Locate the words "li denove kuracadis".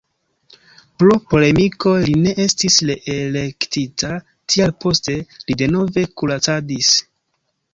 5.37-6.91